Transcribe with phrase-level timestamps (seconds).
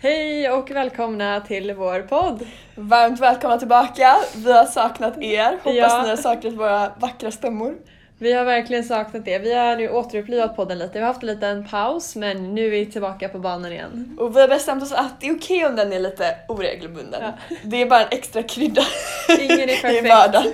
[0.00, 2.46] Hej och välkomna till vår podd!
[2.74, 4.16] Varmt välkomna tillbaka.
[4.36, 5.52] Vi har saknat er.
[5.52, 6.02] Hoppas Ja.
[6.02, 7.74] ni har saknat våra vackra stämmor.
[8.18, 9.38] Vi har verkligen saknat det.
[9.38, 10.92] Vi har nu återupplivat podden lite.
[10.92, 14.16] Vi har haft en liten paus men nu är vi tillbaka på banan igen.
[14.20, 17.22] Och vi har bestämt oss att det är okej om den är lite oregelbunden.
[17.22, 17.32] Ja.
[17.62, 18.82] Det är bara en extra krydda
[19.40, 20.08] Ingen är i perfekt.
[20.08, 20.52] vardagen.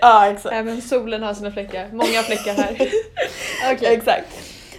[0.00, 0.54] Ja, exakt.
[0.54, 1.88] Även solen har sina fläckar.
[1.92, 2.72] Många fläckar här.
[3.72, 3.94] Okej.
[3.94, 4.26] exakt.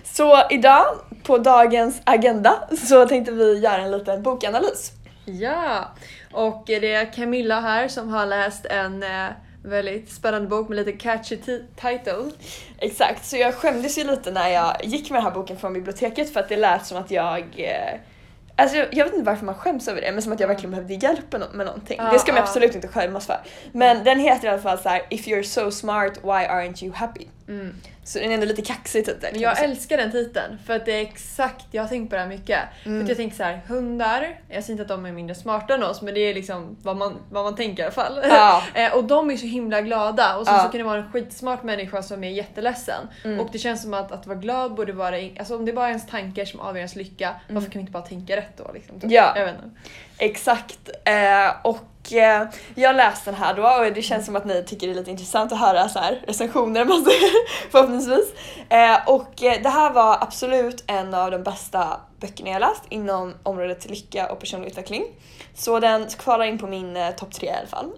[0.03, 0.85] Så idag,
[1.23, 4.91] på dagens agenda, så tänkte vi göra en liten bokanalys.
[5.25, 5.91] Ja!
[6.33, 9.27] Och det är Camilla här som har läst en eh,
[9.63, 12.31] väldigt spännande bok med lite catchy ti- title.
[12.77, 16.33] Exakt, så jag skämdes ju lite när jag gick med den här boken från biblioteket
[16.33, 17.99] för att det lät som att jag eh,
[18.55, 20.71] Alltså jag, jag vet inte varför man skäms över det men som att jag verkligen
[20.71, 21.97] behövde hjälp med, nå- med någonting.
[21.99, 22.43] Ja, det ska man ja.
[22.43, 23.37] absolut inte skämmas för.
[23.71, 26.93] Men den heter i alla fall så här: If you're so smart, why aren't you
[26.95, 27.27] happy?
[27.47, 27.75] Mm.
[28.05, 29.19] Så den är ändå lite kaxig titel.
[29.21, 32.15] Men kan jag älskar den titeln för att det är exakt, jag har tänkt på
[32.15, 32.59] det här mycket.
[32.85, 32.97] Mm.
[32.99, 35.73] För att jag tänker så här, hundar, jag säger inte att de är mindre smarta
[35.73, 38.19] än oss men det är liksom vad man, vad man tänker i alla fall.
[38.29, 38.63] Ja.
[38.73, 40.63] Eh, och de är så himla glada och sen Ja.
[40.63, 43.07] så kan det vara en skitsmart människa som är jätteledsen.
[43.23, 43.39] Mm.
[43.39, 45.89] Och det känns som att, att vara glad borde vara, alltså om det bara är
[45.89, 48.71] ens tankar som avgör ens lycka, varför kan vi inte bara tänka rätt då?
[48.73, 48.95] Liksom.
[49.01, 49.33] Ja.
[49.35, 49.69] Jag vet inte.
[50.17, 50.89] Exakt.
[51.05, 54.87] Eh, och eh, jag läste den här då och det känns som att ni tycker
[54.87, 57.05] det är lite intressant att höra så här recensioner man
[57.71, 58.33] förhoppningsvis.
[58.69, 63.33] Eh, och eh, det här var absolut en av de bästa böckerna jag läst inom
[63.43, 65.05] området lycka och personlig utveckling.
[65.55, 67.91] Så den kvalar in på min eh, topp tre i alla fall.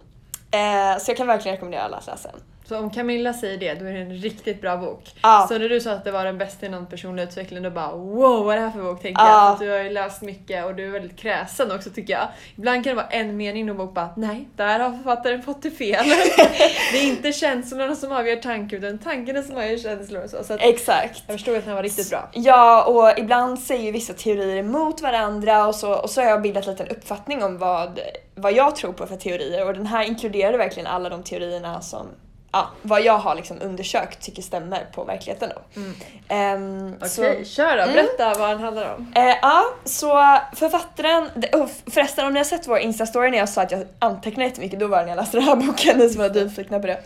[0.56, 2.42] Eh, så jag kan verkligen rekommendera alla att läsa den.
[2.68, 5.04] Så om Camilla säger det, då är det en riktigt bra bok.
[5.22, 5.46] Ja.
[5.50, 8.46] Så när du sa att det var den bästa inom personlig utveckling, då bara wow
[8.46, 9.02] vad är det här för bok?
[9.02, 9.30] Tänker Ja.
[9.46, 9.54] jag.
[9.54, 12.28] Att du har ju läst mycket och du är väldigt kräsen också tycker jag.
[12.56, 15.62] Ibland kan det vara en mening i en bok bara nej, där har författaren fått
[15.64, 16.06] det fel.
[16.92, 20.44] det är inte känslorna som avgör tanken utan tankarna som avgör känslor och så.
[20.44, 21.24] så Exakt.
[21.28, 22.30] jag förstod att den var riktigt bra.
[22.34, 26.68] Ja, och ibland säger vissa teorier emot varandra och så, och så har jag bildat
[26.68, 28.00] lite en uppfattning om vad,
[28.36, 32.08] vad jag tror på för teorier och den här inkluderar verkligen alla de teorierna som
[32.52, 35.82] Ja, vad jag har liksom undersökt tycker stämmer på verkligheten då.
[35.82, 35.94] Mm.
[36.28, 37.84] Ehm, Okej, så- kör då.
[37.84, 37.96] Mm.
[37.96, 39.14] Berätta vad den handlar om.
[39.16, 43.62] Eh, ja, så författaren, och förresten om ni har sett vår instastory när jag sa
[43.62, 46.22] att jag antecknar jättemycket, då var det när jag läste den här boken, ni som
[46.22, 47.00] var nyfikna på det.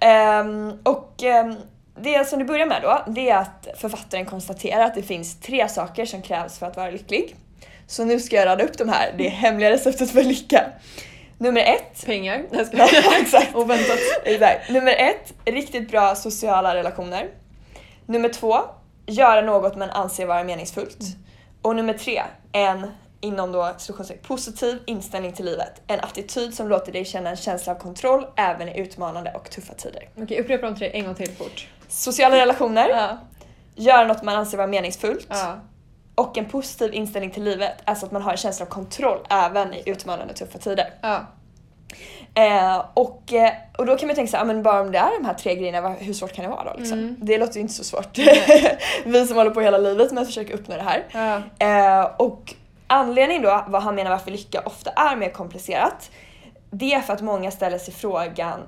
[0.00, 1.54] Ehm, och ehm,
[2.00, 5.68] det som det börjar med då, det är att författaren konstaterar att det finns tre
[5.68, 7.36] saker som krävs för att vara lycklig.
[7.90, 10.66] Så nu ska jag rada upp de här, det är hemliga receptet för lycka.
[11.38, 12.42] Nummer ett, Pengar.
[12.50, 12.76] Jag ska...
[12.76, 12.88] Nej,
[13.20, 13.54] exakt.
[13.54, 13.98] Oväntat.
[14.24, 14.70] Exakt.
[14.70, 17.28] Nummer ett, riktigt bra sociala relationer.
[18.06, 18.56] Nummer två,
[19.06, 20.98] göra något man anser vara meningsfullt.
[21.62, 22.86] Och nummer tre, en
[23.20, 23.74] inom då
[24.22, 25.82] positiv inställning till livet.
[25.86, 29.74] En attityd som låter dig känna en känsla av kontroll även i utmanande och tuffa
[29.74, 30.08] tider.
[30.22, 31.68] Okej, upprepa de tre en gång till fort.
[31.88, 33.18] Sociala relationer, Ja.
[33.74, 35.60] göra något man anser vara meningsfullt ja.
[36.14, 39.74] Och en positiv inställning till livet, alltså att man har en känsla av kontroll även
[39.74, 40.90] i utmanande och tuffa tider.
[41.00, 41.26] ja.
[42.34, 45.18] Eh, och, eh, och då kan man tänka sig, ah, men bara om det är
[45.20, 46.78] de här tre grejerna, hur svårt kan det vara då?
[46.78, 46.98] Liksom?
[46.98, 47.16] Mm.
[47.18, 48.18] Det låter ju inte så svårt.
[49.04, 51.06] Vi som håller på hela livet med att försöka uppnå det här.
[51.12, 51.42] ja.
[51.66, 52.54] Eh, och
[52.86, 56.10] anledningen då, vad han menar varför lycka ofta är mer komplicerat,
[56.70, 58.60] det är för att många ställer sig frågan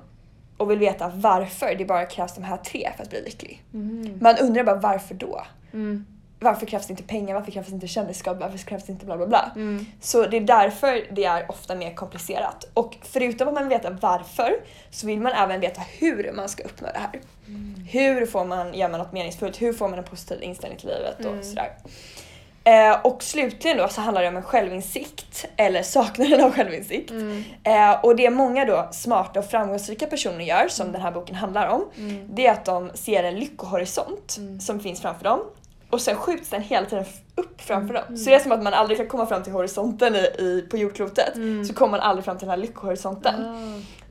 [0.57, 3.63] och vill veta varför det bara krävs de här tre för att bli lycklig.
[3.73, 4.17] Mm.
[4.21, 5.43] Man undrar bara varför då?
[5.73, 6.05] Mm.
[6.43, 7.33] Varför krävs det inte pengar?
[7.35, 8.37] Varför krävs det inte kändisskap?
[8.39, 9.51] Varför krävs det inte bla bla bla?
[9.55, 9.85] Mm.
[10.01, 12.65] Så det är därför det är ofta mer komplicerat.
[12.73, 14.55] Och förutom att man vill veta varför
[14.91, 17.19] så vill man även veta hur man ska uppnå det här.
[17.91, 19.61] Hur får man, gör man något meningsfullt?
[19.61, 21.43] Hur får man en positiv inställning till livet och Mm.
[21.43, 21.71] sådär.
[22.65, 27.11] Eh, och slutligen då så handlar det om en självinsikt, eller saknaden av självinsikt.
[27.11, 27.43] Mm.
[27.63, 31.67] Eh, och det många då smarta och framgångsrika personer gör, som den här boken handlar
[31.67, 32.27] om, Mm.
[32.35, 34.59] det är att de ser en lyckohorisont Mm.
[34.59, 35.39] som finns framför dem
[35.93, 37.05] och sen skjuts den hela tiden
[37.35, 38.03] upp framför dem.
[38.07, 38.17] Mm.
[38.17, 40.77] Så det är som att man aldrig kan komma fram till horisonten i, i, på
[40.77, 41.35] jordklotet.
[41.35, 41.65] Mm.
[41.65, 43.45] Så kommer man aldrig fram till den här lyckohorisonten.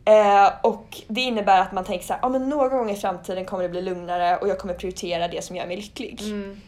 [0.05, 0.43] Ah.
[0.45, 3.45] Eh, och det innebär att man tänker så här, ja men någon gång i framtiden
[3.45, 6.21] kommer det bli lugnare och jag kommer prioritera det som gör mig lycklig.
[6.23, 6.61] Mm.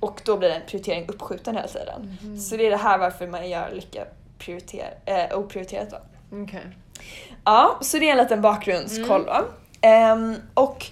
[0.00, 2.18] Och då blir den prioritering uppskjuten hela tiden.
[2.22, 2.38] Mhm.
[2.38, 4.04] Så det är det här varför man gör lycka
[4.38, 5.98] prioriter, eh, oprioriterat då.
[6.42, 6.66] Okej.
[7.44, 9.44] Ja, så det är en liten bakgrundskoll då.
[9.80, 10.86] Ehm, och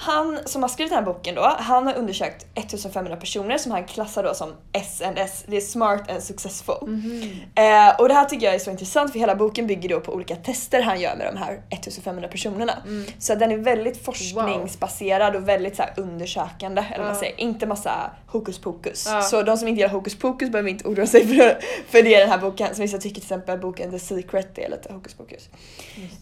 [0.00, 3.84] han som har skrivit den här boken då, han har undersökt 1500 personer som han
[3.84, 6.88] klassar då som SNS, det är smart and successful.
[6.88, 7.22] Mhm.
[7.54, 10.12] Eh, och det här tycker jag är så intressant för hela boken bygger då på
[10.12, 12.72] olika tester han gör med de här 1500 personerna.
[12.86, 13.04] Mm.
[13.18, 17.40] Så den är väldigt forskningsbaserad och väldigt så undersökande, eller man säger.
[17.40, 19.06] Inte massa hokus pokus.
[19.10, 19.22] Ja.
[19.22, 21.58] Så de som inte gillar hokus pokus behöver inte oroa sig för,
[21.88, 22.74] för det i den här boken.
[22.74, 25.48] Som vissa tycker till exempel boken The Secret är lite hokus pokus.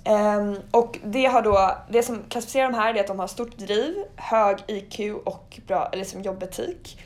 [0.04, 3.58] Ehm, och det har då, det som klassificerar de här är att de har stort
[3.66, 6.98] driv, hög IQ och bra liksom jobbetik.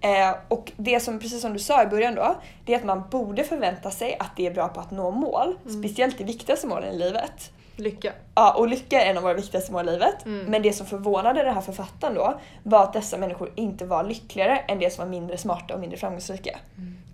[0.00, 3.02] Eh, och det som, precis som du sa i början då, det är att man
[3.10, 5.58] borde förvänta sig att det är bra på att nå mål.
[5.78, 7.52] Speciellt de viktigaste målen i livet.
[7.76, 8.12] Lycka.
[8.34, 10.26] Ja, och lycka är en av våra viktigaste mål i livet.
[10.26, 10.46] Mm.
[10.46, 14.58] Men det som förvånade den här författaren då var att dessa människor inte var lyckligare
[14.58, 16.58] än de som var mindre smarta och mindre framgångsrika.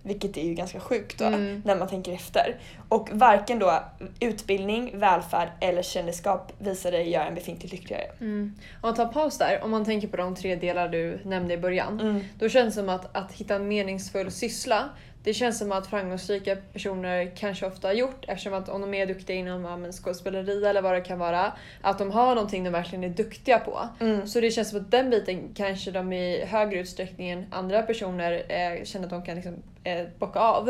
[0.02, 1.62] Vilket är ju ganska sjukt då, Mm.
[1.64, 2.56] när man tänker efter.
[2.88, 3.82] Och varken då
[4.20, 8.04] utbildning, välfärd eller kändisskap visade göra en befintligt lyckligare.
[8.20, 8.54] Mm.
[8.80, 11.58] Om man tar paus där, om man tänker på de tre delar du nämnde i
[11.58, 12.00] början.
[12.00, 12.20] Mm.
[12.38, 14.88] Då känns det som att, att hitta en meningsfull syssla,
[15.22, 19.06] det känns som att framgångsrika personer kanske ofta har gjort eftersom att om de är
[19.06, 23.04] duktiga inom ja, skådespeleri eller vad det kan vara, att de har någonting de verkligen
[23.04, 23.88] är duktiga på.
[24.00, 24.26] Mm.
[24.26, 28.32] Så det känns som att den biten kanske de i högre utsträckning än andra personer
[28.48, 30.68] eh, känner att de kan liksom, eh, bocka av.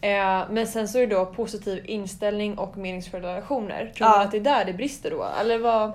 [0.00, 3.92] Eh, men sen så är det då positiv inställning och meningsfulla relationer.
[3.96, 4.10] Tror Ja.
[4.10, 5.26] man att det är där det brister då?
[5.40, 5.88] Eller vad?
[5.88, 5.94] Eh,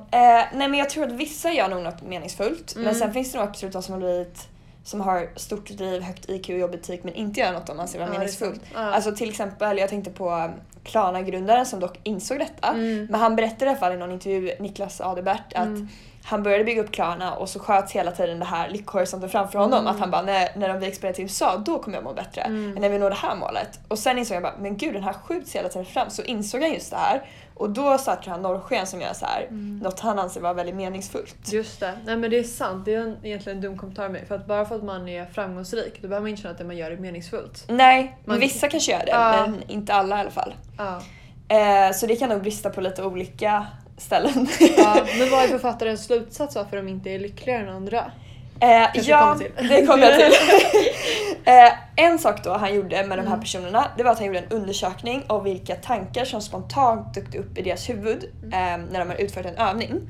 [0.53, 2.75] nej men jag tror att vissa gör nog något meningsfullt.
[2.75, 2.85] Mm.
[2.85, 4.47] Men sen finns det nog absolut de som har blivit
[4.87, 8.09] som har stort driv, högt IQ och jobbetik men inte gör något de anser vara
[8.09, 8.61] Ja, meningsfullt.
[8.73, 8.79] Ja.
[8.79, 10.51] Alltså till exempel, jag tänkte på um,
[10.83, 12.67] Klarna-grundaren som dock insåg detta.
[12.67, 13.05] Mm.
[13.09, 15.87] Men han berättade i alla fall i någon intervju, Niklas Adebert, att Mm.
[16.23, 19.79] han började bygga upp Klarna och så sköts hela tiden det här lyckhorisonten framför honom.
[19.79, 19.93] Mm.
[19.93, 22.41] Att han bara, när, när vi exporterar till USA, då kommer jag må bättre.
[22.41, 22.75] Mm.
[22.75, 23.79] Än när vi når det här målet.
[23.87, 26.09] Och sen insåg jag bara, men gud den här skjuts hela tiden fram.
[26.09, 27.21] Så insåg han just det här.
[27.59, 29.77] Och då startade han Norrsken som gör så här, Mm.
[29.77, 31.35] något han anser vara väldigt meningsfullt.
[31.53, 31.93] Just det.
[32.05, 32.85] Nej men det är sant.
[32.85, 34.25] Det är en, egentligen en dum kommentar mig.
[34.27, 36.63] För att bara för att man är framgångsrik då behöver man inte känna att det
[36.63, 37.63] man gör är meningsfullt.
[37.67, 39.31] Nej, Man- vissa kanske gör det, Ja.
[39.47, 40.53] men inte alla i alla fall.
[40.77, 41.01] Ja.
[41.49, 43.65] Eh, så det kan nog brista på lite olika
[43.97, 44.47] ställen.
[44.77, 44.97] ja.
[45.19, 48.11] Men vad är författarens slutsats varför de inte är lyckligare än andra?
[48.59, 50.31] Eh, ja, det kommer jag till.
[51.47, 53.39] eh, en sak då han gjorde med de här Mm.
[53.39, 57.57] personerna, det var att han gjorde en undersökning av vilka tankar som spontant dök upp
[57.57, 60.01] i deras huvud eh, när de har utfört en övning.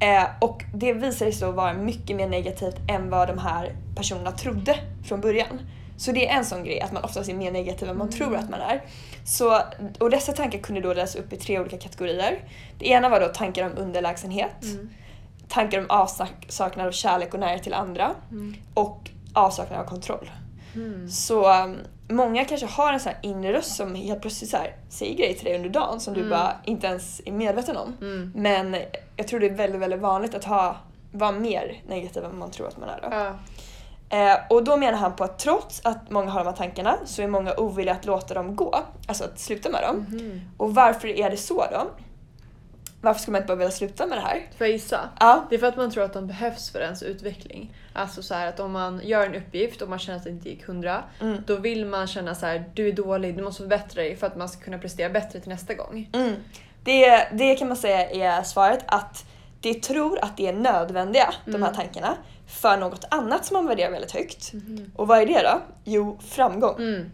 [0.00, 4.32] Eh, och det visade sig då vara mycket mer negativt än vad de här personerna
[4.32, 4.76] trodde
[5.08, 5.60] från början.
[5.96, 8.18] Så det är en sån grej, att man oftast är mer negativ än man Mm.
[8.18, 8.82] tror att man är.
[9.26, 9.60] Så,
[9.98, 12.38] och dessa tankar kunde då delas upp i tre olika kategorier.
[12.78, 14.90] Det ena var då tankar om underlägsenhet, Mm.
[15.48, 18.54] tankar om avsaknad av kärlek och närhet till andra Mm.
[18.74, 20.30] och avsaknad av kontroll.
[20.74, 21.08] Mm.
[21.08, 21.76] Så um,
[22.08, 25.34] många kanske har en sån här inre röst som helt plötsligt så här, säger grejer
[25.34, 26.30] till dig under dagen som du Mm.
[26.30, 27.96] bara inte ens är medveten om.
[28.00, 28.32] Mm.
[28.36, 28.76] Men
[29.16, 30.76] jag tror det är väldigt, väldigt vanligt att ha,
[31.12, 33.00] vara mer negativ än man tror att man är.
[33.02, 33.08] Då.
[33.10, 33.34] Ja.
[34.12, 37.22] Eh, och då menar han på att trots att många har de här tankarna så
[37.22, 38.78] är många ovilliga att låta dem gå.
[39.06, 39.96] Alltså att sluta med dem.
[40.08, 40.40] Mhm.
[40.56, 41.86] Och varför är det så då?
[43.02, 44.46] Varför skulle man inte bara vilja sluta med det här?
[44.58, 45.08] Får jag gissa?
[45.20, 47.74] Ja, Det är för att man tror att de behövs för ens utveckling.
[47.92, 50.48] Alltså så här att om man gör en uppgift och man känner att det inte
[50.48, 51.42] gick hundra, mm.
[51.46, 54.36] då vill man känna så här: du är dålig, du måste förbättra dig för att
[54.36, 56.10] man ska kunna prestera bättre till nästa gång.
[56.12, 56.34] Mm.
[56.84, 59.24] Det, det kan man säga är svaret att
[59.60, 61.74] de tror att det är nödvändiga, de här Mm.
[61.74, 62.14] tankarna,
[62.46, 64.52] för något annat som man värderar väldigt högt.
[64.52, 64.92] Mhm.
[64.96, 65.60] Och vad är det då?
[65.84, 66.76] Jo, framgång.
[66.78, 67.10] Mm.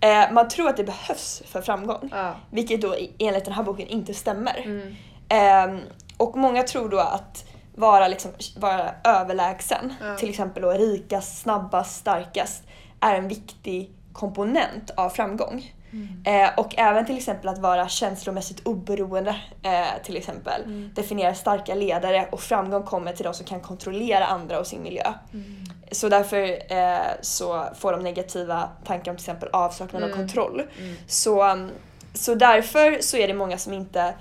[0.00, 2.34] Eh, man tror att det behövs för framgång, Ja.
[2.50, 4.62] vilket då enligt den här boken inte stämmer.
[4.64, 4.96] Mm.
[5.28, 5.80] Ehm,
[6.16, 7.44] och många tror då att
[7.74, 10.16] vara, liksom, vara överlägsen, Ja.
[10.16, 12.62] till exempel då rikast, snabbast, starkast,
[13.00, 15.72] är en viktig komponent av framgång.
[15.92, 16.22] Mm.
[16.44, 20.62] Eh, och även till exempel att vara känslomässigt oberoende eh, till exempel.
[20.64, 20.90] Mm.
[20.94, 25.12] Definierar starka ledare och framgång kommer till de som kan kontrollera andra och sin miljö.
[25.32, 25.64] Mm.
[25.92, 30.18] Så därför eh, så får de negativa tankar om till exempel avsaknad av Mm.
[30.18, 30.62] kontroll.
[30.78, 30.96] Mm.
[31.06, 31.70] Så, um,
[32.14, 34.14] så därför så är det många som inte,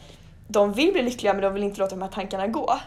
[0.47, 2.79] de vill bli lyckliga men de vill inte låta de här tankarna gå.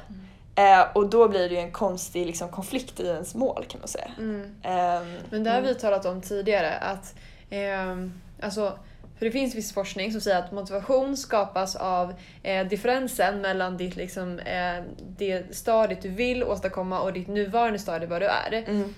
[0.54, 3.88] Eh, och då blir det ju en konstig liksom, konflikt i ens mål kan man
[3.88, 4.10] säga.
[4.18, 4.54] Mm.
[4.62, 5.68] Ehm, Men det har mm.
[5.68, 7.14] vi talat om tidigare att
[7.50, 8.12] ehm,
[8.42, 8.78] alltså,
[9.18, 13.96] för det finns viss forskning som säger att motivation skapas av eh, differensen mellan ditt,
[13.96, 14.82] liksom, eh,
[15.18, 18.52] det stadiet du vill åstadkomma och ditt nuvarande stadie vad du är.
[18.52, 18.94] Mm.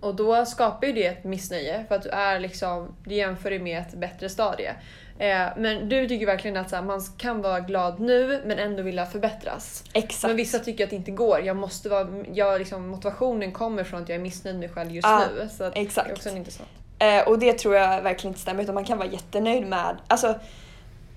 [0.00, 3.58] Och då skapar ju det ett missnöje för att du är liksom, du jämför dig
[3.58, 4.74] med ett bättre stadie.
[5.18, 9.06] Eh, men du tycker verkligen att här, man kan vara glad nu men ändå vilja
[9.06, 9.84] förbättras.
[9.92, 10.28] Exakt.
[10.28, 11.40] Men vissa tycker att det inte går.
[11.40, 14.90] Jag måste vara, jag, liksom, motivationen kommer från att jag är missnöjd med mig själv
[14.90, 15.48] just Ja, nu.
[15.48, 16.08] Så att exakt.
[16.08, 16.68] Det är också intressant.
[16.98, 20.34] Eh, och det tror jag verkligen inte stämmer utan man kan vara jättenöjd med, alltså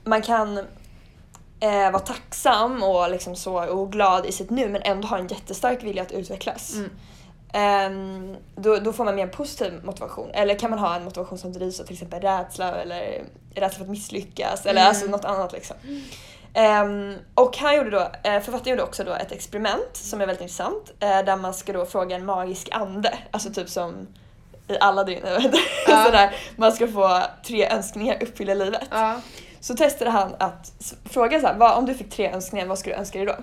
[0.03, 0.57] man kan
[1.59, 5.27] eh, vara tacksam och, liksom så, och glad i sitt nu men ändå ha en
[5.27, 6.75] jättestark vilja att utvecklas.
[6.75, 6.89] Mm.
[7.53, 10.29] Ehm, då, då får man mer positiv motivation.
[10.33, 13.23] Eller kan man ha en motivation som drivs av till exempel rädsla eller
[13.55, 14.89] rädsla för att misslyckas eller Mm.
[14.89, 15.75] alltså något annat liksom.
[16.53, 20.41] Ehm, och han gjorde då, eh, författaren gjorde också då ett experiment som är väldigt
[20.41, 24.07] intressant eh, där man ska då fråga en magisk ande, alltså typ som
[24.67, 25.57] i vet inte.
[25.87, 26.03] Ja.
[26.05, 28.87] Sådär, man ska få tre önskningar uppfyllda i livet.
[28.91, 29.21] Ja.
[29.59, 32.95] Så testade han att fråga så här, vad, om du fick tre önskningar, vad skulle
[32.95, 33.35] du önska dig då?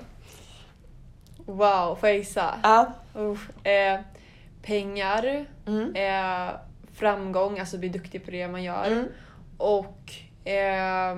[1.47, 2.59] Wow, får jag gissa?
[2.63, 4.01] Ja, Uff, eh,
[4.63, 5.95] pengar, Mm.
[5.97, 6.55] eh,
[6.95, 8.87] framgång, alltså bli duktig på det man gör.
[8.87, 9.09] Mm.
[9.59, 10.13] Och
[10.49, 11.17] eh,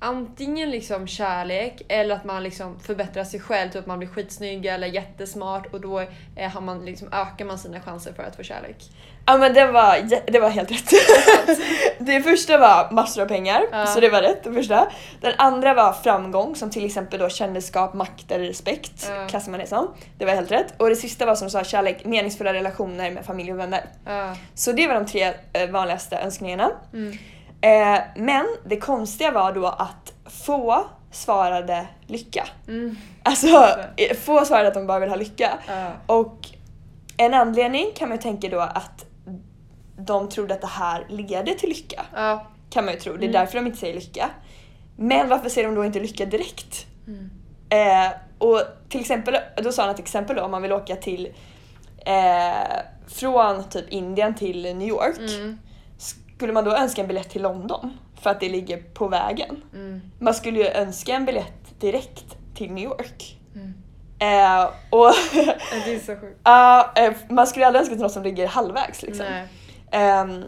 [0.00, 4.66] antingen liksom kärlek eller att man liksom förbättrar sig själv, typ att man blir skitsnygg
[4.66, 5.98] eller jättesmart och då
[6.52, 8.76] har man liksom, ökar man sina chanser för att få kärlek.
[9.26, 9.98] Ja men det var,
[10.32, 10.90] det var helt rätt.
[11.98, 13.86] det första var massor av pengar, Ja.
[13.86, 14.88] så det var rätt det första.
[15.20, 19.26] Den andra var framgång som till exempel då kändisskap, makt eller respekt Ja.
[19.28, 19.94] klassar man det som.
[20.18, 20.74] Det var helt rätt.
[20.76, 23.84] Och det sista var som du sa kärlek, meningsfulla relationer med familj och vänner.
[24.06, 24.36] Ja.
[24.54, 26.70] Så det var de tre eh, vanligaste önskningarna.
[26.92, 27.18] Mm.
[27.60, 32.48] Eh, men det konstiga var då att få svarade lycka.
[32.68, 32.96] Mm.
[33.22, 33.46] Alltså
[33.96, 35.58] eh, få svarade att de bara vill ha lycka.
[35.68, 35.90] Ja.
[36.06, 36.48] Och
[37.16, 39.04] en anledning kan man ju tänka då att
[39.98, 42.06] de trodde att det här leder till lycka.
[42.14, 42.46] Ja.
[42.70, 43.12] Kan man ju tro.
[43.12, 43.32] Det är Mm.
[43.32, 44.30] därför de inte säger lycka.
[44.96, 46.86] Men varför säger de då inte lycka direkt?
[47.06, 47.30] Mm.
[47.68, 51.28] Eh, och till exempel, då sa han ett exempel då om man vill åka till
[52.06, 55.18] eh, från typ Indien till New York.
[55.18, 55.58] Mm.
[56.38, 59.62] Skulle man då önska en biljett till London för att det ligger på vägen?
[59.74, 60.00] Mm.
[60.18, 63.38] Man skulle ju önska en biljett direkt till New York.
[63.54, 63.74] Mm.
[64.20, 65.12] Eh, och
[65.84, 66.38] Det är så sjukt.
[66.98, 69.26] eh, man skulle aldrig önska till något som ligger halvvägs liksom.
[69.90, 70.44] Ehm,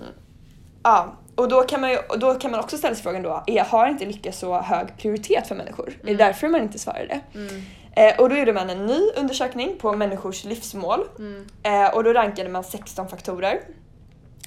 [0.82, 3.64] ja, och då kan, man ju, då kan man också ställa sig frågan då, är,
[3.64, 5.88] har inte lycka så hög prioritet för människor?
[5.88, 6.16] Är det Mm.
[6.16, 7.38] därför man inte svarar det?
[7.38, 7.62] Mm.
[7.92, 11.46] Eh, och då gjorde man en ny undersökning på människors livsmål Mm.
[11.62, 13.60] eh, och då rankade man 16 faktorer.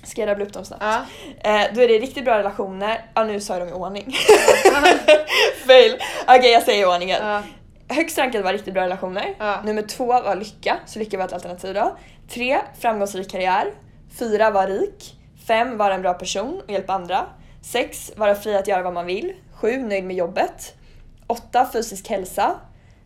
[0.03, 0.83] Ska jag rabbla upp dem snabbt?
[0.83, 1.05] Ja.
[1.50, 4.15] Eh, då är det riktigt bra relationer, ja nu sa jag dem i ordning.
[5.67, 5.95] Fail!
[6.27, 7.27] Okej jag säger i ordning igen.
[7.27, 7.43] Ja.
[7.95, 9.36] Högst rankade var riktigt bra relationer.
[9.39, 9.62] Ja.
[9.65, 11.98] Nummer två var lycka, så lycka var ett alternativ då.
[12.29, 13.72] Tre, framgångsrik karriär.
[14.19, 15.15] Fyra, var rik.
[15.48, 17.25] Fem, vara en bra person och hjälpa andra.
[17.62, 19.33] Sex, vara fri att göra vad man vill.
[19.53, 20.74] Sju, nöjd med jobbet.
[21.27, 22.55] Åtta, fysisk hälsa.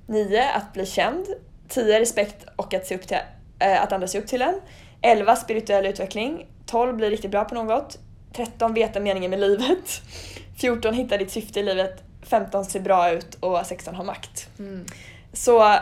[0.08, 1.26] Nio, att bli känd.
[1.70, 3.18] Tio, respekt och att, se upp till,
[3.60, 4.62] eh, att andra ser upp till en.
[5.02, 6.46] Elva, spirituell utveckling.
[6.68, 8.00] Tolv, bli riktigt bra på något.
[8.34, 10.02] 13, veta meningen med livet.
[10.58, 12.04] 14, hitta ditt syfte i livet.
[12.22, 14.50] 15, se bra ut och 16, ha makt.
[14.60, 14.86] Mm.
[15.38, 15.74] Så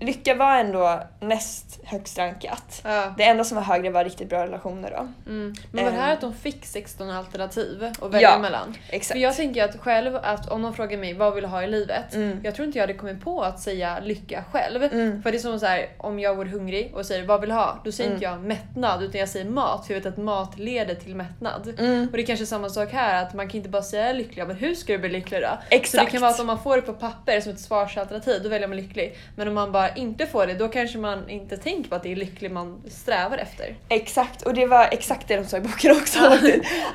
[0.00, 2.80] lycka var ändå näst högst rankat.
[2.84, 3.14] Ja.
[3.18, 5.30] Det enda som var högre var riktigt bra relationer då.
[5.30, 5.54] Mm.
[5.72, 6.14] Men var det här Ehm.
[6.14, 8.74] att de fick 16 alternativ att välja Ja, mellan?
[8.90, 9.12] Exakt.
[9.12, 11.66] För jag tänker att själv, att om någon frågar mig vad vill du ha i
[11.66, 12.14] livet?
[12.14, 12.40] Mm.
[12.44, 14.82] Jag tror inte jag hade kommit på att säga lycka själv.
[14.84, 15.22] Mm.
[15.22, 17.56] För det är som så här, om jag vore hungrig och säger vad vill du
[17.56, 17.80] ha?
[17.84, 18.16] Då säger Mm.
[18.16, 21.74] inte jag mättnad utan jag säger mat för jag vet att mat leder till mättnad.
[21.78, 22.06] Mm.
[22.10, 24.56] Och det är kanske samma sak här, att man kan inte bara säga lycklig, men
[24.56, 25.48] hur ska du bli lycklig då?
[25.48, 26.04] Så Exakt.
[26.04, 28.68] det kan vara att om man får det på papper som ett svarsalternativ, då väljer
[28.68, 29.03] man lycklig.
[29.36, 32.12] Men om man bara inte får det, då kanske man inte tänker på att det
[32.12, 33.76] är lycklig man strävar efter.
[33.88, 36.18] Exakt, och det var exakt det de sa i boken också.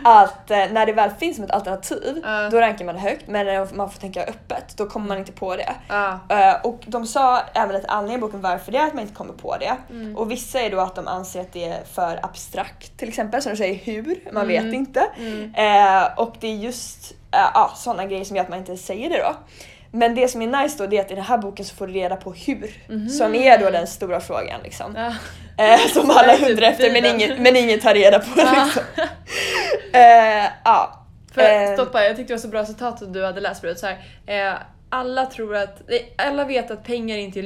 [0.03, 2.49] Att eh, när det väl finns som ett alternativ, Ja.
[2.49, 3.27] då rankar man det högt.
[3.27, 5.73] Men när man får tänka öppet, då kommer man inte på det.
[6.29, 9.15] Eh, och de sa även att anledningen i boken varför det är att man inte
[9.15, 9.77] kommer på det.
[9.89, 10.17] Mm.
[10.17, 13.51] Och vissa är då att de anser att det är för abstrakt till exempel, som
[13.51, 14.63] de säger hur, man Mm.
[14.65, 15.03] vet inte.
[15.17, 15.53] Mm.
[15.55, 19.17] Eh, och det är just ja, sådana grejer som gör att man inte säger det
[19.17, 19.35] då.
[19.91, 21.93] Men det som är nice då är att i den här boken så får du
[21.93, 22.83] reda på hur.
[22.89, 23.09] Mhm.
[23.09, 24.95] Som är då den stora frågan liksom.
[24.95, 25.13] Ja.
[25.59, 28.25] Eh, som alla Typ undrar efter men ingen, men ingen tar reda på.
[28.37, 28.65] Ja.
[28.65, 28.83] Liksom.
[29.93, 31.05] Eh, ja.
[31.33, 33.79] För Eh, stoppa, jag tyckte det var så bra citat du hade läst förut.
[33.79, 34.53] Så här, eh,
[34.89, 37.39] alla tror att, nej, alla vet att pengar inte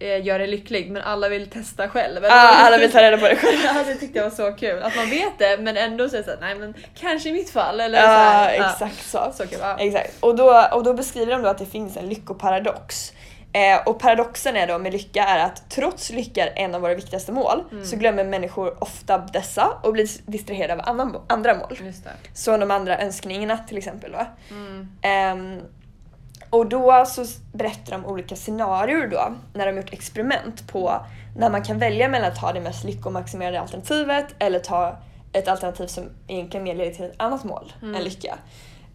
[0.00, 2.24] eh, gör dig lycklig men alla vill testa själv.
[2.24, 3.58] Ja, alla vill ta reda på det själv.
[3.64, 4.82] Ja, det tyckte jag var så kul.
[4.82, 7.80] Att man vet det men ändå säger såhär, nej men kanske i mitt fall.
[7.80, 9.16] Eller Ja, så här, exakt så.
[9.18, 9.58] Ja, så kul.
[9.78, 10.16] Exakt.
[10.20, 13.12] Och då, och då beskriver de då att det finns en lyckoparadox.
[13.52, 16.94] Eh, och paradoxen är då med lycka är att trots lycka är en av våra
[16.94, 17.84] viktigaste mål Mm.
[17.84, 21.78] så glömmer människor ofta dessa och blir distraherade av annan, andra mål.
[22.34, 24.12] Så de andra önskningarna till exempel.
[24.12, 24.26] Va?
[24.50, 24.88] Mm.
[25.02, 25.60] Ehm,
[26.50, 31.00] och då så berättar de olika scenarier då när de gjort experiment på
[31.36, 34.96] när man kan välja mellan att ta det mest lyckomaximerade alternativet eller ta
[35.32, 37.94] ett alternativ som egentligen mer leder till ett annat mål Mm.
[37.94, 38.34] än lycka.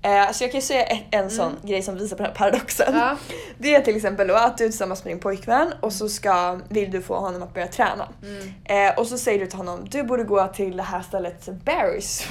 [0.02, 2.94] Eh, så jag kan ju säga en sån grej som visar på den här paradoxen.
[2.96, 3.18] Ja.
[3.58, 6.60] Det är till exempel då att du är tillsammans med din pojkvän och så ska,
[6.70, 8.08] vill du få honom att börja träna.
[8.24, 8.54] Mm.
[8.90, 12.24] Eh, och så säger du till honom du borde gå till det här stället Barry's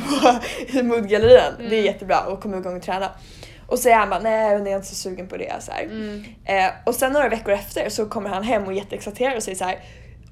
[0.79, 1.53] i Moodgallerian.
[1.59, 1.85] Det är Mm.
[1.85, 3.09] jättebra och komma igång och träna.
[3.73, 5.53] Och så säger han bara nej men jag är inte så sugen på det.
[5.61, 5.73] Så.
[5.73, 6.25] Mm.
[6.45, 9.59] Eh, och sen några veckor efter så kommer han hem och är jätteexalterad och säger
[9.59, 9.79] så här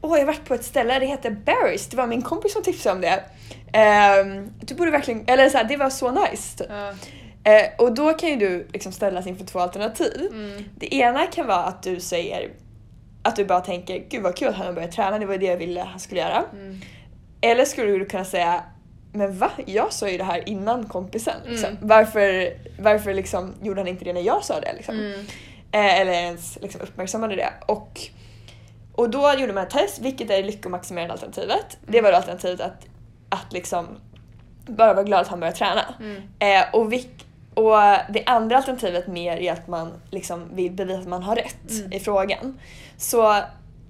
[0.01, 2.63] Åh jag har varit på ett ställe, det heter Barry's, det var min kompis som
[2.63, 3.25] tipsade om det.
[3.73, 6.59] Ehm, du borde verkligen, eller så här, det var så nice.
[6.59, 6.67] typ.
[6.71, 6.93] Ja.
[7.53, 10.29] Eh, och då kan ju du liksom ställas inför två alternativ.
[10.31, 10.65] Mm.
[10.77, 12.51] Det ena kan vara att du säger
[13.23, 15.47] att du bara tänker gud vad kul att han har börjat träna, det var det
[15.47, 16.45] jag ville han skulle göra.
[16.53, 16.81] Mm.
[17.41, 18.65] Eller skulle du kunna säga
[19.13, 19.51] men va?
[19.67, 21.35] Jag sa ju det här innan kompisen.
[21.47, 21.71] Liksom.
[21.71, 21.79] Mm.
[21.89, 24.73] Varför, varför liksom gjorde han inte det när jag sa det?
[24.73, 24.95] Liksom?
[24.95, 25.21] Mm.
[25.73, 27.53] Eh, eller ens liksom uppmärksammade det.
[27.67, 28.01] Och,
[28.95, 31.79] och då gjorde man ett test, vilket är lyckomaximerande alternativet?
[31.87, 32.87] Det var då alternativet att,
[33.29, 33.87] att liksom
[34.67, 35.95] bara vara glad att han börjar träna.
[36.01, 36.23] Mm.
[36.39, 37.77] Eh, och, vilk, och
[38.11, 41.93] det andra alternativet mer är att man liksom vill bevisa att man har rätt Mm.
[41.93, 42.59] i frågan.
[42.97, 43.37] Så,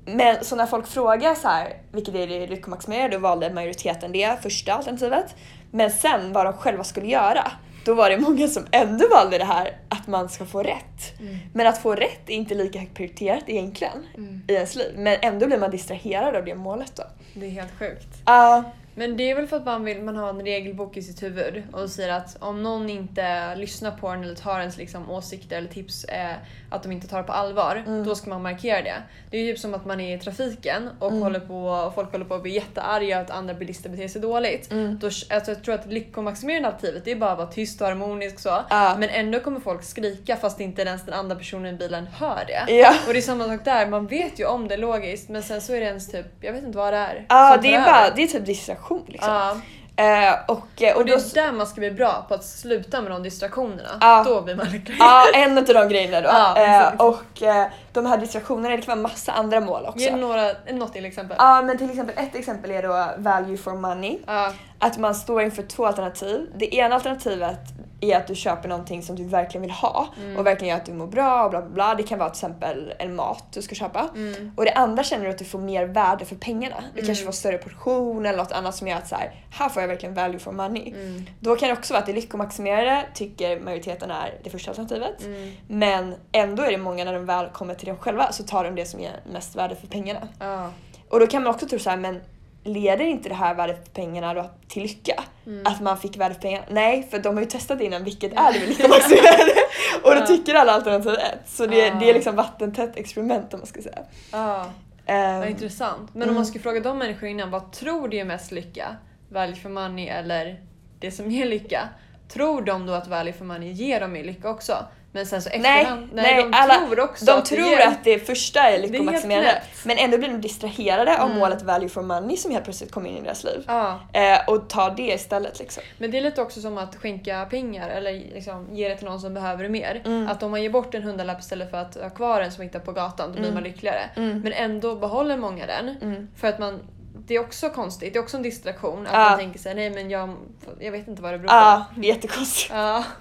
[0.04, 4.42] men, så när folk frågar så här, vilket är det lyckomaximerade, då valde majoriteten det
[4.42, 5.36] första alternativet.
[5.70, 7.52] Men sen vad de själva skulle göra,
[7.84, 11.20] då var det många som ändå valde det här att man ska få rätt.
[11.20, 11.36] Mm.
[11.54, 14.42] Men att få rätt är inte lika högt prioriterat egentligen Mm.
[14.48, 14.92] i ens liv.
[14.96, 17.02] Men ändå blir man distraherad av det målet då.
[17.34, 18.08] Det är helt sjukt.
[18.26, 21.22] Ja, Men det är väl för att man vill man har en regelbok i sitt
[21.22, 25.58] huvud och säger att om någon inte lyssnar på en eller tar ens liksom, åsikter
[25.58, 26.34] eller tips eh,
[26.70, 28.04] att de inte tar det på allvar, Mm.
[28.04, 28.94] då ska man markera det.
[29.30, 31.22] Det är ju typ som att man är i trafiken och, Mm.
[31.22, 34.72] håller på, folk håller på att bli jättearga att andra bilister beter sig dåligt.
[34.72, 34.98] Mm.
[34.98, 38.38] Då, alltså, jag tror att lyckomaximerande alternativet det är bara att vara tyst och harmonisk
[38.40, 38.64] så.
[38.70, 38.96] Ja.
[38.98, 42.72] Men ändå kommer folk skrika fast inte ens den andra personen i bilen hör det.
[42.72, 42.94] ja.
[43.06, 45.72] Och det är samma sak där, man vet ju om det logiskt men sen så
[45.72, 47.26] är det ens typ, jag vet inte vad det är.
[47.28, 49.32] Ja, som det är bara det är typ distraktion liksom.
[49.32, 49.56] Ja.
[50.00, 52.44] Eh, och, eh, och Och det då, är där man ska bli bra på att
[52.44, 53.98] sluta med de distraktionerna.
[54.00, 54.24] Ja.
[54.26, 54.96] Då blir man lycklig.
[54.98, 56.28] ja, en av de grejerna då.
[56.32, 59.98] Ja, eh, och eh, de här distraktionerna, det kan vara massa andra mål också.
[59.98, 61.36] Ge några, något till exempel.
[61.40, 64.18] Ja, men till exempel ett exempel är då value for money.
[64.26, 64.52] Ja.
[64.78, 66.50] Att man står inför två alternativ.
[66.56, 67.58] Det ena alternativet
[68.02, 70.36] är att du köper någonting som du verkligen vill ha Mm.
[70.36, 71.94] och verkligen gör att du mår bra och bla bla bla.
[71.94, 74.08] Det kan vara till exempel en mat du ska köpa.
[74.14, 74.52] Mm.
[74.56, 76.76] Och det andra känner du att du får mer värde för pengarna.
[76.94, 77.06] Du Mm.
[77.06, 79.88] kanske får större portion eller något annat som gör att så här, här får jag
[79.88, 80.88] verkligen value for money.
[80.94, 81.26] Mm.
[81.40, 85.24] Då kan det också vara att det lyckomaximerade tycker majoriteten är det första alternativet.
[85.24, 85.52] Mm.
[85.68, 88.74] Men ändå är det många när de väl kommer till dem själva så tar de
[88.74, 90.28] det som ger mest värde för pengarna.
[90.38, 90.70] Ja.
[91.08, 92.20] Och då kan man också tro så här, men
[92.64, 95.24] leder inte det här värdet för pengarna då till lycka?
[95.46, 95.66] Mm.
[95.66, 96.64] Att man fick värde för pengarna?
[96.70, 99.52] Nej, för de har ju testat innan vilket är det med lyckomaximerade.
[100.02, 101.40] och då tycker alla alternativ ett.
[101.48, 101.94] Så det, Ja.
[102.00, 103.98] det är liksom vattentätt experiment om man ska säga.
[104.32, 104.66] Ja.
[105.06, 106.10] Ehm, Vad intressant.
[106.14, 106.28] Men Mm.
[106.28, 108.96] om man skulle fråga de människor innan, vad tror du är mest lycka?
[109.28, 110.60] Value for money eller
[111.00, 111.88] det som ger lycka?
[112.28, 114.76] Tror de då att value for money ger dem mer lycka också?
[115.12, 117.86] Men sen så Nej, efterhand, nej, de alla- tror också de att det tror ger...
[117.86, 121.38] att det första är helt lyckomaximerande men ändå blir de distraherade av Mm.
[121.38, 123.64] målet value for money som helt plötsligt kommer in i deras liv.
[123.66, 124.00] Ja.
[124.12, 125.82] Eh, och tar det istället liksom.
[125.98, 129.20] Men det är lite också som att skänka pengar eller liksom ge det till någon
[129.20, 130.02] som behöver det mer.
[130.04, 130.28] Mm.
[130.28, 132.80] Att om man ger bort en hundralapp istället för att ha kvar en som hittar
[132.80, 133.54] på gatan, då blir Mm.
[133.54, 134.10] man lyckligare.
[134.16, 134.40] Mm.
[134.40, 135.88] Men ändå behåller många den.
[136.02, 136.28] Mm.
[136.36, 136.80] För att man,
[137.14, 139.06] det är också konstigt, det är också en distraktion.
[139.06, 140.36] Att man tänker sig nej men jag,
[140.80, 141.54] jag vet inte vad det beror på.
[141.54, 142.70] Ja, det är jättekonstigt.
[142.74, 143.04] Ja.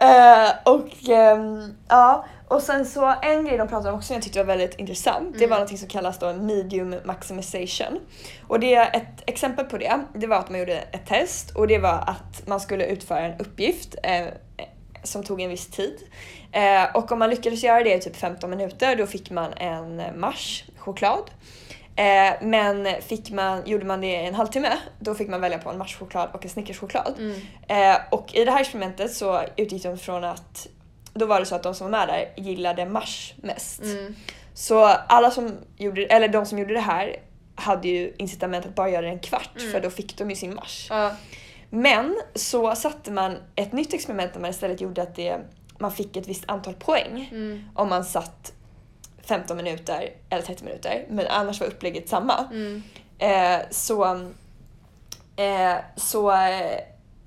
[0.00, 4.22] Eh, och ehm, ja, och sen så en grej de pratade om också som jag
[4.22, 5.32] tyckte var väldigt intressant.
[5.38, 5.50] Det Mm.
[5.50, 8.00] var något som kallas då medium maximization.
[8.48, 11.66] Och det är ett exempel på det, det var att man gjorde ett test och
[11.66, 14.26] det var att man skulle utföra en uppgift eh,
[15.02, 15.98] som tog en viss tid.
[16.52, 20.02] Eh, och om man lyckades göra det i typ 15 minuter då fick man en
[20.20, 21.30] Mars choklad.
[21.98, 25.70] Eh, men fick man, gjorde man det i en halvtimme då fick man välja på
[25.70, 27.14] en Mars choklad och en Snickers choklad.
[27.18, 27.40] Mm.
[27.68, 30.66] Eh, och i det här experimentet så utgick de från att
[31.14, 33.82] då var det så att de som var med där gillade Mars mest.
[33.82, 34.14] Mm.
[34.54, 37.16] Så alla som gjorde, eller de som gjorde det här
[37.54, 39.72] hade ju incitament att bara göra det en kvart Mm.
[39.72, 40.86] för då fick de ju sin Mars.
[40.90, 41.10] Ja.
[41.70, 45.38] Men så satte man ett nytt experiment där man istället gjorde att det,
[45.78, 47.64] man fick ett visst antal poäng Mm.
[47.74, 48.52] om man satt
[49.28, 52.34] 15 minuter eller 30 minuter men annars var upplägget samma.
[52.50, 52.82] Mm.
[53.18, 54.04] Eh, så,
[55.36, 56.78] eh, så, eh,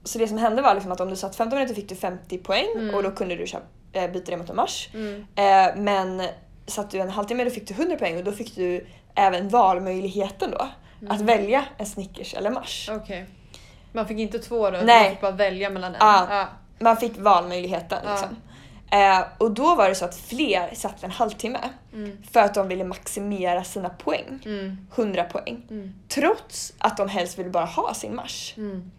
[0.03, 2.37] så det som hände var liksom att om du satt 15 minuter fick du 50
[2.37, 2.95] poäng Mm.
[2.95, 4.89] och då kunde du köpa, eh, byta det mot en Mars.
[4.93, 5.25] Mm.
[5.35, 6.21] Eh, men
[6.67, 10.51] satt du en halvtimme då fick du 100 poäng och då fick du även valmöjligheten
[10.51, 10.67] då.
[11.01, 11.11] Mm.
[11.11, 12.89] Att välja en Snickers eller Mars.
[12.91, 13.25] Okej.
[13.91, 15.03] Man fick inte två då, Nej.
[15.03, 15.99] man fick bara välja mellan en.
[15.99, 16.27] Ja.
[16.29, 16.47] Ja.
[16.79, 18.11] Man fick valmöjligheten Ja.
[18.11, 18.29] liksom.
[18.91, 21.59] Eh, och då var det så att fler satt en halvtimme
[21.93, 22.17] Mm.
[22.31, 24.39] för att de ville maximera sina poäng.
[24.45, 24.77] Mm.
[24.95, 25.61] 100 poäng.
[25.69, 25.93] Mm.
[26.09, 28.53] Trots att de helst ville bara ha sin Mars.
[28.57, 28.91] Mm.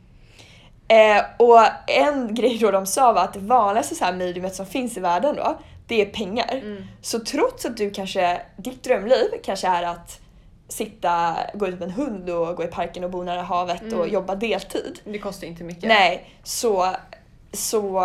[0.89, 4.67] Eh, och en grej då de sa var att det vanligaste så här mediumet som
[4.67, 6.51] finns i världen då, det är pengar.
[6.63, 6.85] Mm.
[7.03, 10.21] Så trots att du kanske, ditt drömliv kanske är att
[10.69, 13.93] sitta, gå ut med en hund och gå i parken och bo nära havet och
[13.93, 14.09] Mm.
[14.13, 15.01] jobba deltid.
[15.05, 15.85] Det kostar inte mycket.
[15.85, 16.89] Nej, så,
[17.53, 18.01] så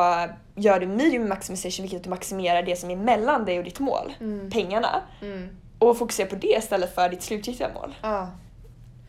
[0.56, 3.80] gör du medium maximization vilket att du maximerar det som är mellan dig och ditt
[3.80, 4.52] mål, Mm.
[4.52, 5.02] pengarna.
[5.22, 5.50] Mm.
[5.80, 7.96] Och fokuserar på det istället för ditt slutgiltiga mål.
[8.02, 8.30] Ja.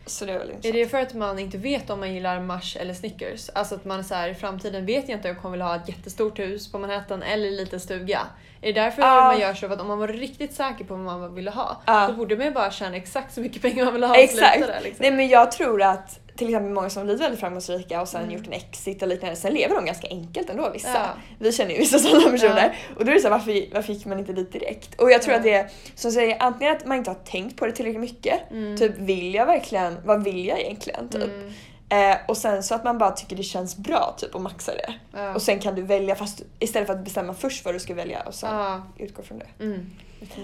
[0.06, 2.76] Så det är väl Är det för att man inte vet om man gillar Mars
[2.80, 3.50] eller Snickers?
[3.54, 5.76] Alltså att man så här, i framtiden vet jag inte om jag kommer vilja ha
[5.76, 8.20] ett jättestort hus på Manhattan eller en liten stuga.
[8.60, 9.14] Är det därför Ja.
[9.24, 9.66] man gör så?
[9.68, 12.06] För att om man var riktigt säker på vad man ville ha, Ja.
[12.08, 14.56] då borde man ju bara tjäna exakt så mycket pengar man vill ha och Exakt.
[14.56, 15.02] sluta där, liksom.
[15.02, 18.34] Nej men jag tror att till exempel många som blivit väldigt framgångsrika och sen Mm.
[18.34, 19.36] gjort en exit och liknande.
[19.36, 20.88] Sen lever de ganska enkelt ändå vissa.
[20.94, 21.06] Ja.
[21.38, 22.76] Vi känner ju vissa sådana personer.
[22.96, 25.00] Och då är det så här, varför, varför gick man inte dit direkt?
[25.00, 25.38] Och jag tror Ja.
[25.38, 28.50] att det är som säger antingen att man inte har tänkt på det tillräckligt mycket.
[28.50, 28.76] Mm.
[28.76, 31.08] Typ vill jag verkligen, vad vill jag egentligen?
[31.08, 31.22] Typ.
[31.24, 31.52] Mm.
[31.90, 34.94] Eh, och sen så att man bara tycker det känns bra typ och maxar det.
[35.18, 35.34] Ja.
[35.34, 38.20] Och sen kan du välja fast istället för att bestämma först vad du ska välja
[38.22, 38.82] och sen Ja.
[38.98, 39.64] utgå från det.
[39.64, 39.90] Mm.
[40.20, 40.34] Lite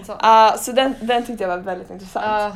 [0.63, 0.71] så.
[0.71, 2.25] Den, den tyckte jag var väldigt intressant.
[2.25, 2.55] Ja.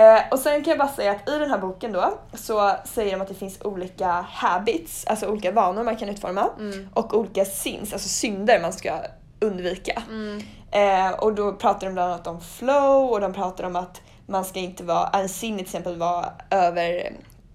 [0.00, 3.12] Eh, och sen kan jag bara säga att i den här boken då så säger
[3.12, 6.88] de att det finns olika habits, alltså olika vanor man kan utforma Mm.
[6.94, 9.00] och olika sins, alltså synder man ska
[9.40, 10.02] undvika.
[10.08, 10.42] Mm.
[10.70, 14.44] Eh, och då pratar de bland annat om flow och de pratar om att man
[14.44, 17.12] ska inte vara, en sin till exempel vara över,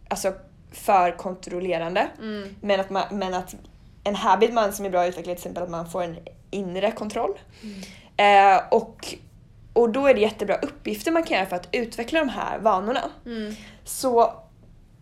[0.09, 0.33] alltså
[0.71, 2.07] för kontrollerande.
[2.19, 2.55] Mm.
[2.61, 3.55] Men att, man, men att
[4.03, 6.17] en habit man som är bra utvecklar till exempel att man får en
[6.51, 7.39] inre kontroll.
[8.17, 9.15] Eh, och,
[9.75, 13.01] och då är det jättebra uppgifter man kan göra för att utveckla de här vanorna.
[13.25, 13.55] Mm.
[13.83, 14.33] Så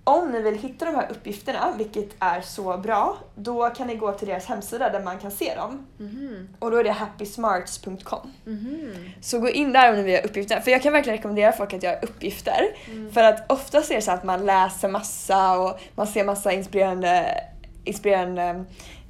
[0.04, 4.12] om ni vill hitta de här uppgifterna, vilket är så bra, då kan ni gå
[4.12, 5.88] till deras hemsida där man kan se dem.
[5.98, 6.50] Mhm.
[6.60, 8.34] Och då är det happysmarts.com.
[8.46, 9.10] Mhm.
[9.22, 10.60] Så gå in där om ni vill ha uppgifter.
[10.60, 12.76] För jag kan verkligen rekommendera folk att göra uppgifter.
[12.86, 13.12] Mm.
[13.12, 17.44] För att oftast är det så att man läser massa och man ser massa inspirerande,
[17.84, 18.66] inspirerande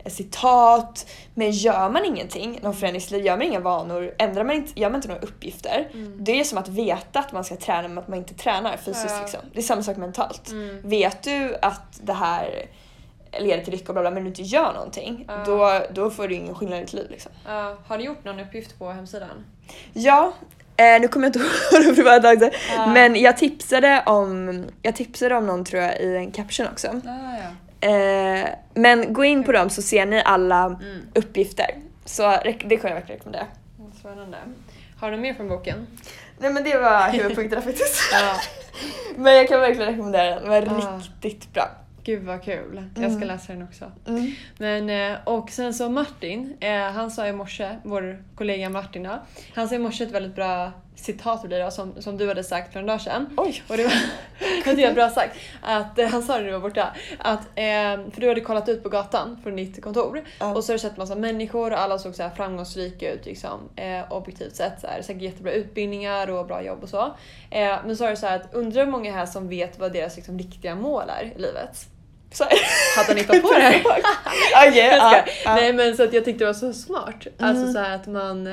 [0.10, 1.06] citat.
[1.34, 4.96] Men gör man ingenting, någon förändringsliv, gör man inga vanor, ändrar man inte, gör man
[4.96, 5.90] inte några uppgifter.
[5.94, 6.18] Mm.
[6.24, 9.10] Det är som att veta att man ska träna men att man inte tränar fysiskt.
[9.10, 9.22] Ja.
[9.22, 9.40] Liksom.
[9.54, 10.50] Det är samma sak mentalt.
[10.52, 10.82] Mm.
[10.90, 12.66] Vet du att det här
[13.40, 15.44] leder till lycka och bla bla men du inte gör någonting, Ja.
[15.46, 17.08] då, då får du ingen skillnad i ditt liv.
[17.12, 17.32] Liksom.
[17.48, 17.78] Ja.
[17.88, 19.46] Har du gjort någon uppgift på hemsidan?
[19.94, 20.34] Ja,
[20.78, 21.40] eh, nu kommer jag inte
[21.88, 22.94] ihåg det var ett tag sedan.
[22.94, 26.88] Men jag tipsade om, jag tipsade om någon tror jag i en caption också.
[26.88, 27.50] Ah, ja.
[27.84, 31.02] Eh, men gå in på dem så ser ni alla Mm.
[31.16, 31.66] uppgifter.
[32.06, 33.46] Så det kan jag verkligen rekommendera.
[34.00, 34.38] Spännande.
[35.00, 35.88] Har du mer från boken?
[36.40, 38.00] Nej men det var huvudpunkterna faktiskt.
[38.12, 38.36] Ja.
[39.18, 41.02] men jag kan verkligen rekommendera den, den var Ja.
[41.22, 41.64] riktigt bra.
[42.04, 42.84] Gud vad kul.
[42.96, 43.28] Jag ska Mm.
[43.28, 43.92] läsa den också.
[44.08, 44.32] Mm.
[44.58, 49.10] Men, eh, och sen så Martin, eh, han sa i morse, vår kollega Martin
[49.56, 52.74] han sa i morse ett väldigt bra citat blir det, som, som du hade sagt
[52.74, 53.30] för en dag sedan.
[53.38, 53.64] Oj!
[53.68, 53.94] Och det var,
[54.76, 55.36] det var bra sagt.
[55.62, 56.94] Att, eh, han sa det när du var borta.
[57.20, 60.56] Att, eh, för du hade kollat ut på gatan från ditt kontor Ja.
[60.56, 63.70] och så har du sett massa människor och alla såg så här framgångsrika ut liksom,
[63.76, 64.82] eh, objektivt sett.
[64.82, 67.02] Så här, säkert jättebra utbildningar och bra jobb och så.
[67.52, 69.94] Eh, men så är det så här att undrar hur många här som vet vad
[69.94, 71.86] deras liksom, riktiga mål är i livet?
[72.32, 72.44] Så,
[72.98, 73.82] Hade han hittat på det här?
[74.52, 75.26] Ja, skojar.
[75.46, 75.56] ja.
[75.56, 77.28] Nej men så att jag tyckte det var så smart.
[77.40, 77.74] Alltså Mm.
[77.74, 78.48] så här att man...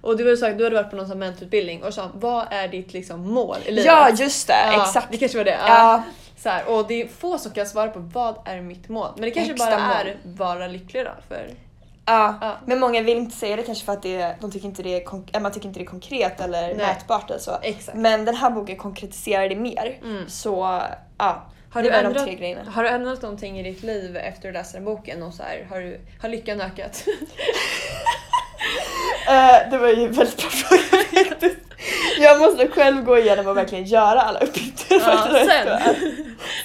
[0.00, 3.32] Och du, sagt, du hade varit på någon mentorutbildning och sa vad är ditt liksom
[3.32, 3.84] mål i livet?
[3.84, 5.06] ja just det, Ja, exakt.
[5.10, 5.50] Det kanske var det.
[5.50, 5.68] Ja.
[5.68, 6.02] Ja,
[6.36, 9.08] Så här, och det är få som kan svara på vad är mitt mål.
[9.14, 10.06] Men det kanske Högsta bara mål.
[10.06, 11.10] är vara lycklig då.
[11.28, 11.50] För,
[12.04, 12.38] ja.
[12.40, 12.56] Ja.
[12.66, 15.40] men många vill inte säga det kanske för att det, de tycker inte det är,
[15.40, 16.76] man tycker inte det är konkret eller Nej.
[16.76, 17.58] mätbart eller så.
[17.62, 17.98] exakt.
[17.98, 19.98] Men den här boken konkretiserar det mer.
[20.02, 20.28] Mm.
[20.28, 20.82] Så
[21.18, 22.28] ja, Har du, ändrat,
[22.74, 25.22] har du ändrat någonting i ditt liv efter att du läste den boken?
[25.22, 27.04] Och så här, har, du, har lyckan ökat?
[29.28, 30.82] Eh, det var ju en väldigt bra fråga
[31.28, 31.56] faktiskt.
[32.20, 35.00] Jag måste själv gå igenom och verkligen göra alla uppgifter.
[35.06, 35.94] Ja, sen.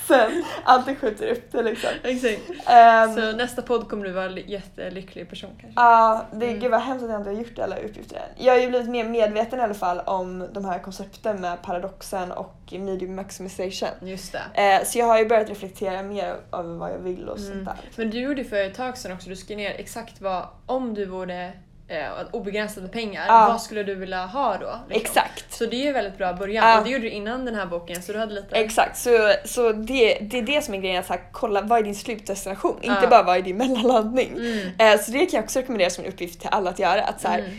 [0.08, 0.44] sen.
[0.64, 1.90] Alltid skjuter upp det liksom.
[2.04, 2.42] Exakt.
[2.68, 5.82] Ehm, Så nästa podd kommer du vara en jättelycklig person kanske?
[5.82, 6.60] Ja, det, Mm.
[6.60, 8.46] gud vad hemskt att jag inte har gjort alla uppgifter än.
[8.46, 12.32] Jag har ju blivit mer medveten i alla fall om de här koncepten med paradoxen
[12.32, 13.90] och medium maximization.
[14.10, 14.62] Just det.
[14.80, 17.52] Eh, så jag har ju börjat reflektera mer över vad jag vill och Mm.
[17.52, 17.76] sånt där.
[17.96, 21.06] Men du gjorde för ett tag sedan också, du skrev ner exakt vad, om du
[21.06, 21.52] vore
[21.88, 21.98] eh,
[22.32, 23.48] obegränsad med pengar, Ja.
[23.48, 24.80] vad skulle du vilja ha då?
[24.90, 25.02] liksom?
[25.02, 25.54] Exakt.
[25.54, 26.78] Så det är en väldigt bra början Ja.
[26.80, 28.56] och det gjorde du innan den här boken så du hade lite...
[28.56, 31.80] Exakt, så, så det, det är det som är grejen, att så här, kolla vad
[31.80, 32.76] är din slutdestination?
[32.82, 33.10] Inte Ja.
[33.10, 34.32] bara vad är din mellanlandning.
[34.38, 34.70] Mm.
[34.94, 37.04] Eh, så det kan jag också rekommendera som en uppgift till alla att göra.
[37.04, 37.52] Att så här, Mm.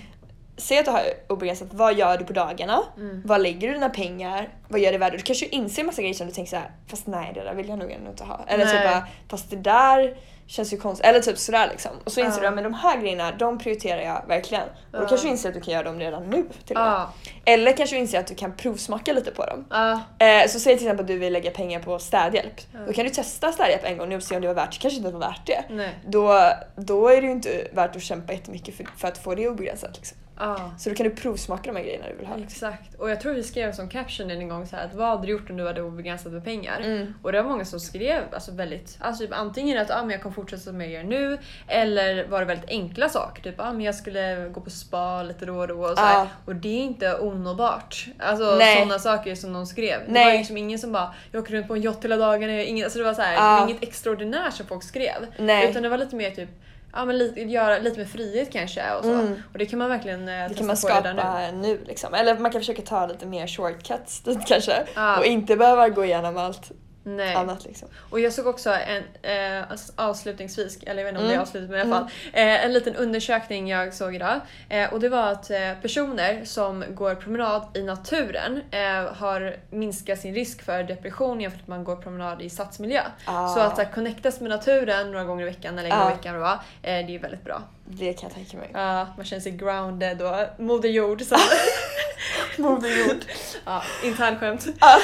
[0.58, 2.82] Säg att du har obegränsat, vad gör du på dagarna?
[2.96, 3.22] Mm.
[3.24, 4.48] Vad lägger du dina pengar?
[4.68, 5.16] Vad gör det värde?
[5.16, 7.54] Du kanske inser en massa grejer som du tänker så här, fast nej det där
[7.54, 8.44] vill jag nog ändå inte ha.
[8.46, 11.06] Eller typ bara, fast det där känns ju konstigt.
[11.06, 11.90] Eller typ sådär liksom.
[12.04, 12.50] Och så inser Ja.
[12.50, 14.64] du att de här grejerna, de prioriterar jag verkligen.
[14.92, 16.92] Och då kanske du inser att du kan göra dem redan nu till och med.
[16.92, 17.12] Ja.
[17.44, 19.64] Eller kanske du inser att du kan provsmaka lite på dem.
[20.18, 22.54] Eh, så säg till exempel att du vill lägga pengar på städhjälp.
[22.86, 24.78] Då kan du testa städhjälp en gång nu och se om det var värt det.
[24.78, 25.64] kanske inte var värt det.
[25.70, 25.90] Nej.
[26.06, 29.48] Då, då är det ju inte värt att kämpa jättemycket för, för att få det
[29.48, 29.96] obegränsat.
[29.96, 30.18] Liksom.
[30.38, 30.70] Ja.
[30.78, 32.36] Så då kan du provsmaka de här grejerna du vill ha.
[32.36, 32.68] Liksom.
[32.68, 32.94] Exakt.
[32.94, 35.32] Och jag tror vi skrev som caption en gång så här, att vad hade du
[35.32, 36.80] gjort om du hade obegränsat med pengar?
[36.80, 37.14] Mm.
[37.22, 40.22] Och det var många som skrev alltså väldigt, alltså typ antingen att ah, men jag
[40.22, 43.42] kommer fortsätta som jag gör nu eller var det väldigt enkla saker.
[43.42, 45.84] Typ ah, men jag skulle gå på spa lite då och då.
[45.84, 46.04] Och, så.
[46.04, 46.28] Ja.
[46.44, 48.06] och det är inte onåbart.
[48.18, 50.00] Alltså sådana saker som de skrev.
[50.06, 50.24] Det Nej.
[50.24, 52.84] var liksom ingen som bara jag åker runt på en yacht hela dagarna.
[52.84, 55.26] alltså det var så här, det inget extraordinärt som folk skrev.
[55.38, 55.70] Nej.
[55.70, 56.48] Utan det var lite mer typ
[56.96, 59.12] Ja men lite, göra lite med frihet kanske och så.
[59.12, 59.42] Mm.
[59.52, 61.22] Och det kan man verkligen eh, Det kan man redan nu.
[61.22, 61.84] skapa nu.
[61.86, 62.14] liksom.
[62.14, 64.84] Eller man kan försöka ta lite mer shortcuts dit kanske.
[64.94, 65.18] Ja.
[65.18, 66.70] Och inte behöva gå igenom allt
[67.08, 67.34] Nej.
[67.34, 67.88] annat liksom.
[68.10, 71.36] Och jag såg också en, eh, alltså avslutningsvis, eller jag vet inte om det är
[71.36, 71.42] Mm.
[71.42, 74.40] avslutat men i alla fall, eh, en liten undersökning jag såg idag.
[74.68, 80.18] Eh, och det var att eh, personer som går promenad i naturen eh, har minskat
[80.20, 83.02] sin risk för depression jämfört med att man går promenad i stadsmiljö.
[83.24, 83.48] Ah.
[83.48, 86.10] Så att uh, connectas med naturen några gånger i veckan eller en gång Ah.
[86.12, 87.62] i veckan det var, eh, det är väldigt bra.
[87.88, 88.70] Det kan jag tänka mig.
[88.72, 91.22] Ja, man känner sig grounded och moder jord.
[91.22, 91.36] Så,
[92.58, 93.24] Moder jord.
[93.64, 94.66] ja, internskämt.
[94.80, 94.98] Ah.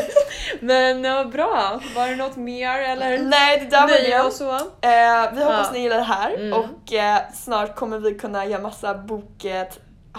[0.60, 1.80] Men ja, bra.
[1.96, 3.18] Var det något mer eller?
[3.18, 4.50] Nej, det där var och så?
[4.54, 5.70] Eh, vi hoppas Ja.
[5.72, 6.52] ni gillar det här Mm.
[6.52, 9.66] och eh, snart kommer vi kunna göra massa bok, eh,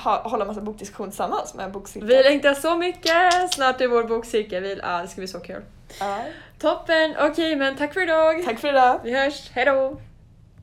[0.03, 2.07] ha, hålla massa bokdiskussion tillsammans med en bokcirkel.
[2.07, 3.53] Vi längtar så mycket!
[3.53, 4.63] Snart är vår bokcirkel.
[4.63, 5.61] Vi, ja, det ska bli så kul.
[5.99, 6.17] Ja.
[6.59, 7.15] Toppen!
[7.19, 8.43] Okej, men tack för idag!
[8.45, 8.99] Tack för idag!
[9.03, 9.51] Vi hörs.
[9.51, 9.97] Hejdå!